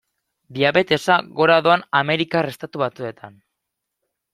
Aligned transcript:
Diabetesa 0.55 1.19
gora 1.41 1.59
doa 1.67 1.77
Amerikar 2.03 2.51
Estatu 2.57 2.87
Batuetan. 2.87 3.43